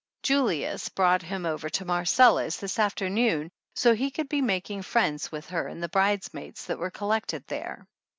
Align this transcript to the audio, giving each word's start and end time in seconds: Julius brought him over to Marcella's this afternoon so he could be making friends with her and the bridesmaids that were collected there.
Julius 0.23 0.89
brought 0.89 1.21
him 1.21 1.45
over 1.45 1.69
to 1.69 1.85
Marcella's 1.85 2.57
this 2.59 2.79
afternoon 2.79 3.51
so 3.75 3.93
he 3.93 4.09
could 4.09 4.27
be 4.29 4.41
making 4.41 4.81
friends 4.81 5.31
with 5.31 5.49
her 5.49 5.67
and 5.67 5.83
the 5.83 5.89
bridesmaids 5.89 6.65
that 6.65 6.79
were 6.79 6.89
collected 6.89 7.45
there. 7.45 7.85